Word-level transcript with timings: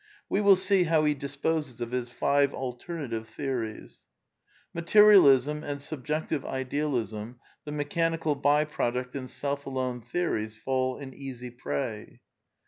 We 0.29 0.41
will 0.41 0.55
see 0.55 0.85
how 0.85 1.05
he 1.05 1.13
disposes 1.13 1.79
of 1.79 1.91
his 1.91 2.09
five 2.09 2.55
alternative 2.55 3.27
theories. 3.29 4.01
Materialism, 4.73 5.63
and 5.63 5.79
Subjective 5.79 6.43
Idealism, 6.43 7.39
the 7.65 7.71
mechanical 7.71 8.33
by 8.33 8.65
product 8.65 9.15
and 9.15 9.29
Self 9.29 9.67
Alone 9.67 10.01
theories 10.01 10.55
fall 10.55 10.97
an 10.97 11.13
easy 11.13 11.51
prey. 11.51 12.19